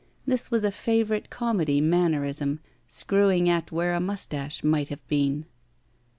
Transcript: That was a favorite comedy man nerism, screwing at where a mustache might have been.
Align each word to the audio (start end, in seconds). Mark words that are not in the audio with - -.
That 0.25 0.47
was 0.49 0.63
a 0.63 0.71
favorite 0.71 1.29
comedy 1.29 1.79
man 1.79 2.13
nerism, 2.13 2.57
screwing 2.87 3.47
at 3.47 3.71
where 3.71 3.93
a 3.93 3.99
mustache 3.99 4.63
might 4.63 4.89
have 4.89 5.07
been. 5.07 5.45